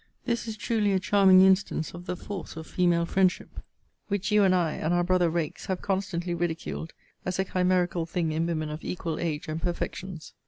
This 0.25 0.47
is 0.47 0.57
truly 0.57 0.93
a 0.93 0.99
charming 0.99 1.41
instance 1.43 1.93
of 1.93 2.07
the 2.07 2.15
force 2.15 2.55
of 2.57 2.65
female 2.65 3.05
friendship; 3.05 3.59
which 4.07 4.31
you 4.31 4.43
and 4.43 4.55
I, 4.55 4.71
and 4.73 4.95
our 4.95 5.03
brother 5.03 5.29
rakes, 5.29 5.67
have 5.67 5.83
constantly 5.83 6.33
ridiculed 6.33 6.91
as 7.23 7.37
a 7.37 7.45
chimerical 7.45 8.07
thing 8.07 8.31
in 8.31 8.47
women 8.47 8.71
of 8.71 8.83
equal 8.83 9.19
age, 9.19 9.47
and 9.47 9.61
perfections. 9.61 10.33